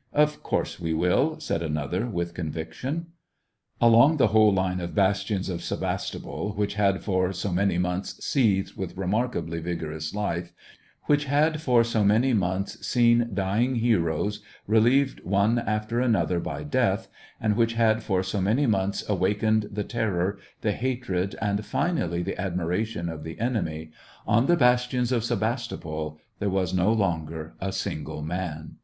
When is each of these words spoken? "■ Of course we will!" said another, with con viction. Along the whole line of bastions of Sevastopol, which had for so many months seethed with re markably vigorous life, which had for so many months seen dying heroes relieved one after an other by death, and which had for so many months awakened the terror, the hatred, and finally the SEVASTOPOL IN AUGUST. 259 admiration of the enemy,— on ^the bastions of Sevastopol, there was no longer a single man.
"■ 0.00 0.02
Of 0.18 0.42
course 0.42 0.80
we 0.80 0.94
will!" 0.94 1.38
said 1.40 1.60
another, 1.62 2.06
with 2.06 2.32
con 2.32 2.50
viction. 2.50 3.04
Along 3.82 4.16
the 4.16 4.28
whole 4.28 4.50
line 4.50 4.80
of 4.80 4.94
bastions 4.94 5.50
of 5.50 5.62
Sevastopol, 5.62 6.52
which 6.54 6.76
had 6.76 7.02
for 7.02 7.34
so 7.34 7.52
many 7.52 7.76
months 7.76 8.24
seethed 8.24 8.78
with 8.78 8.96
re 8.96 9.06
markably 9.06 9.60
vigorous 9.62 10.14
life, 10.14 10.54
which 11.02 11.26
had 11.26 11.60
for 11.60 11.84
so 11.84 12.02
many 12.02 12.32
months 12.32 12.86
seen 12.86 13.28
dying 13.34 13.74
heroes 13.74 14.40
relieved 14.66 15.22
one 15.22 15.58
after 15.58 16.00
an 16.00 16.16
other 16.16 16.40
by 16.40 16.64
death, 16.64 17.08
and 17.38 17.54
which 17.54 17.74
had 17.74 18.02
for 18.02 18.22
so 18.22 18.40
many 18.40 18.64
months 18.64 19.06
awakened 19.06 19.68
the 19.70 19.84
terror, 19.84 20.38
the 20.62 20.72
hatred, 20.72 21.36
and 21.42 21.62
finally 21.66 22.22
the 22.22 22.30
SEVASTOPOL 22.36 22.46
IN 22.46 22.60
AUGUST. 22.70 22.92
259 22.94 23.06
admiration 23.06 23.08
of 23.10 23.22
the 23.22 23.38
enemy,— 23.68 23.90
on 24.26 24.46
^the 24.46 24.58
bastions 24.58 25.12
of 25.12 25.22
Sevastopol, 25.24 26.18
there 26.38 26.48
was 26.48 26.72
no 26.72 26.90
longer 26.90 27.52
a 27.60 27.70
single 27.70 28.22
man. 28.22 28.76